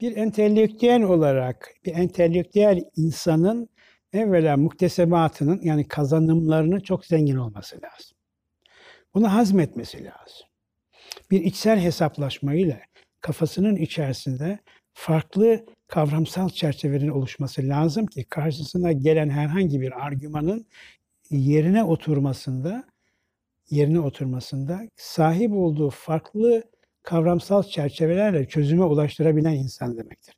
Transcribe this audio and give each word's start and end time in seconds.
bir 0.00 0.16
entelektüel 0.16 1.02
olarak 1.02 1.74
bir 1.84 1.94
entelektüel 1.94 2.84
insanın 2.96 3.68
evvela 4.12 4.56
muktesebatının 4.56 5.60
yani 5.62 5.88
kazanımlarının 5.88 6.80
çok 6.80 7.06
zengin 7.06 7.36
olması 7.36 7.76
lazım. 7.76 8.16
Bunu 9.14 9.32
hazmetmesi 9.32 9.96
lazım. 9.96 10.48
Bir 11.30 11.44
içsel 11.44 11.80
hesaplaşmayla 11.80 12.80
kafasının 13.20 13.76
içerisinde 13.76 14.58
farklı 14.92 15.66
kavramsal 15.86 16.48
çerçevelerin 16.48 17.08
oluşması 17.08 17.62
lazım 17.68 18.06
ki 18.06 18.24
karşısına 18.24 18.92
gelen 18.92 19.30
herhangi 19.30 19.80
bir 19.80 20.06
argümanın 20.06 20.66
yerine 21.30 21.84
oturmasında 21.84 22.84
yerine 23.70 24.00
oturmasında 24.00 24.80
sahip 24.96 25.52
olduğu 25.52 25.90
farklı 25.90 26.64
kavramsal 27.08 27.62
çerçevelerle 27.62 28.48
çözüme 28.48 28.84
ulaştırabilen 28.84 29.54
insan 29.54 29.98
demektir. 29.98 30.34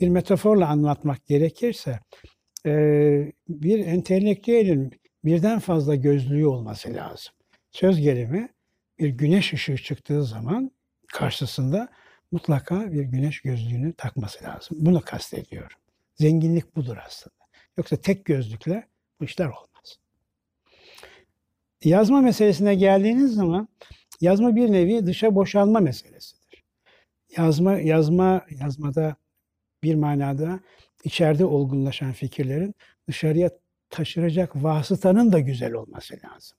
Bir 0.00 0.08
metaforla 0.08 0.68
anlatmak 0.68 1.26
gerekirse 1.26 2.00
bir 3.48 3.86
entelektüelin 3.86 4.90
birden 5.24 5.58
fazla 5.58 5.94
gözlüğü 5.94 6.46
olması 6.46 6.94
lazım. 6.94 7.32
Söz 7.70 8.00
gelimi 8.00 8.48
bir 8.98 9.08
güneş 9.08 9.52
ışığı 9.52 9.76
çıktığı 9.76 10.24
zaman 10.24 10.70
karşısında 11.06 11.88
mutlaka 12.32 12.92
bir 12.92 13.02
güneş 13.02 13.40
gözlüğünü 13.40 13.92
takması 13.92 14.44
lazım. 14.44 14.78
Bunu 14.80 15.00
kastediyorum. 15.00 15.78
Zenginlik 16.14 16.76
budur 16.76 16.96
aslında. 17.06 17.36
Yoksa 17.76 17.96
tek 17.96 18.24
gözlükle 18.24 18.88
bu 19.20 19.24
işler 19.24 19.46
olmaz. 19.46 19.98
Yazma 21.84 22.20
meselesine 22.20 22.74
geldiğiniz 22.74 23.34
zaman 23.34 23.68
yazma 24.20 24.56
bir 24.56 24.72
nevi 24.72 25.06
dışa 25.06 25.34
boşalma 25.34 25.80
meselesidir. 25.80 26.64
Yazma 27.36 27.78
yazma 27.78 28.46
yazmada 28.60 29.16
bir 29.82 29.94
manada 29.94 30.60
içeride 31.04 31.44
olgunlaşan 31.44 32.12
fikirlerin 32.12 32.74
dışarıya 33.08 33.50
taşıracak 33.90 34.62
vasıtanın 34.62 35.32
da 35.32 35.38
güzel 35.40 35.72
olması 35.72 36.14
lazım. 36.14 36.58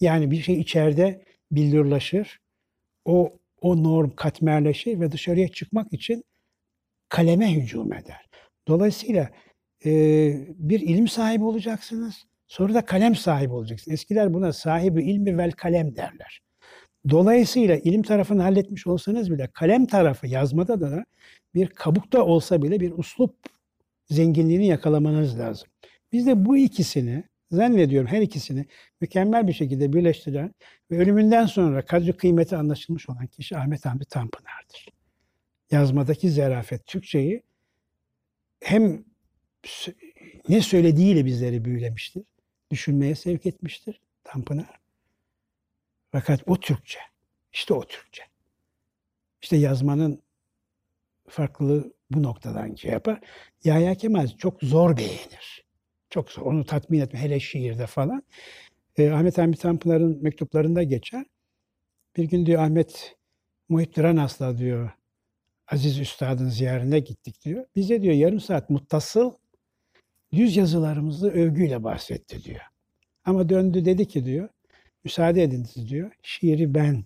Yani 0.00 0.30
bir 0.30 0.42
şey 0.42 0.60
içeride 0.60 1.24
billurlaşır, 1.52 2.40
o 3.04 3.38
o 3.60 3.82
norm 3.82 4.10
katmerleşir 4.10 5.00
ve 5.00 5.12
dışarıya 5.12 5.48
çıkmak 5.48 5.92
için 5.92 6.24
kaleme 7.08 7.54
hücum 7.54 7.92
eder. 7.92 8.28
Dolayısıyla 8.68 9.30
e, 9.84 9.90
bir 10.48 10.80
ilim 10.80 11.08
sahibi 11.08 11.44
olacaksınız, 11.44 12.14
sonra 12.46 12.74
da 12.74 12.84
kalem 12.84 13.14
sahibi 13.14 13.52
olacaksınız. 13.52 13.94
Eskiler 13.94 14.34
buna 14.34 14.52
sahibi 14.52 15.02
ilmi 15.02 15.38
vel 15.38 15.52
kalem 15.52 15.96
derler. 15.96 16.42
Dolayısıyla 17.10 17.76
ilim 17.76 18.02
tarafını 18.02 18.42
halletmiş 18.42 18.86
olsanız 18.86 19.30
bile 19.30 19.48
kalem 19.52 19.86
tarafı 19.86 20.26
yazmada 20.26 20.80
da 20.80 21.04
bir 21.54 21.66
kabukta 21.66 22.24
olsa 22.24 22.62
bile 22.62 22.80
bir 22.80 22.92
uslup 22.98 23.34
zenginliğini 24.10 24.66
yakalamanız 24.66 25.38
lazım. 25.38 25.68
Biz 26.12 26.26
de 26.26 26.44
bu 26.44 26.56
ikisini 26.56 27.24
zannediyorum 27.50 28.08
her 28.10 28.20
ikisini 28.20 28.66
mükemmel 29.00 29.48
bir 29.48 29.52
şekilde 29.52 29.92
birleştiren 29.92 30.54
ve 30.90 30.98
ölümünden 30.98 31.46
sonra 31.46 31.84
kadri 31.84 32.12
kıymeti 32.12 32.56
anlaşılmış 32.56 33.08
olan 33.08 33.26
kişi 33.26 33.56
Ahmet 33.56 33.86
Hamdi 33.86 34.04
Tanpınar'dır. 34.04 34.86
Yazmadaki 35.70 36.30
zerafet 36.30 36.86
Türkçeyi 36.86 37.42
hem 38.60 39.04
ne 40.48 40.60
söylediğiyle 40.60 41.24
bizleri 41.24 41.64
büyülemiştir, 41.64 42.22
düşünmeye 42.70 43.14
sevk 43.14 43.46
etmiştir 43.46 44.00
Tanpınar. 44.24 44.87
Fakat 46.12 46.40
o 46.46 46.60
Türkçe, 46.60 46.98
işte 47.52 47.74
o 47.74 47.84
Türkçe. 47.84 48.22
İşte 49.42 49.56
yazmanın 49.56 50.22
farklılığı 51.28 51.92
bu 52.10 52.22
noktadan 52.22 52.74
şey 52.74 52.90
yapar. 52.90 53.20
Yahya 53.64 53.94
Kemal 53.94 54.28
çok 54.28 54.62
zor 54.62 54.96
beğenir. 54.96 55.64
Çok 56.10 56.30
zor. 56.30 56.42
Onu 56.42 56.64
tatmin 56.64 57.00
etme. 57.00 57.20
Hele 57.20 57.40
şiirde 57.40 57.86
falan. 57.86 58.22
E, 58.96 59.10
Ahmet 59.10 59.38
Hamit 59.38 59.60
Tanpınar'ın 59.60 60.22
mektuplarında 60.22 60.82
geçer. 60.82 61.24
Bir 62.16 62.24
gün 62.24 62.46
diyor 62.46 62.62
Ahmet 62.62 63.16
Muhit 63.68 63.98
Ranas'la 63.98 64.58
diyor 64.58 64.90
Aziz 65.66 65.98
Üstad'ın 65.98 66.48
ziyaretine 66.48 67.00
gittik 67.00 67.44
diyor. 67.44 67.64
Bize 67.76 68.02
diyor 68.02 68.14
yarım 68.14 68.40
saat 68.40 68.70
muttasıl 68.70 69.32
yüz 70.32 70.56
yazılarımızı 70.56 71.30
övgüyle 71.30 71.84
bahsetti 71.84 72.44
diyor. 72.44 72.60
Ama 73.24 73.48
döndü 73.48 73.84
dedi 73.84 74.08
ki 74.08 74.24
diyor 74.24 74.48
müsaade 75.04 75.42
ediniz 75.42 75.88
diyor. 75.88 76.12
Şiiri 76.22 76.74
ben 76.74 77.04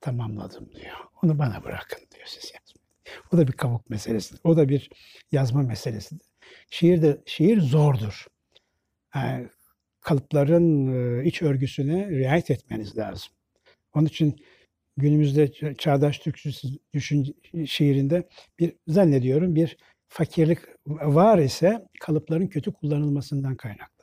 tamamladım 0.00 0.70
diyor. 0.74 0.96
Onu 1.22 1.38
bana 1.38 1.64
bırakın 1.64 1.98
diyor 2.14 2.26
siz 2.26 2.52
yazmayın. 2.54 2.86
O 3.32 3.36
da 3.36 3.48
bir 3.48 3.52
kabuk 3.52 3.90
meselesidir. 3.90 4.40
O 4.44 4.56
da 4.56 4.68
bir 4.68 4.90
yazma 5.32 5.62
meselesidir. 5.62 6.26
Şiir 6.70 7.02
de 7.02 7.22
şiir 7.26 7.60
zordur. 7.60 8.26
Yani 9.14 9.48
kalıpların 10.00 11.24
iç 11.24 11.42
örgüsüne 11.42 12.08
riayet 12.10 12.50
etmeniz 12.50 12.98
lazım. 12.98 13.32
Onun 13.94 14.06
için 14.06 14.36
günümüzde 14.96 15.52
çağdaş 15.78 16.18
Türk 16.18 16.38
düşün 16.94 17.36
şiirinde 17.66 18.28
bir 18.58 18.72
zannediyorum 18.88 19.54
bir 19.54 19.76
fakirlik 20.08 20.58
var 20.86 21.38
ise 21.38 21.86
kalıpların 22.00 22.46
kötü 22.46 22.72
kullanılmasından 22.72 23.56
kaynak. 23.56 23.95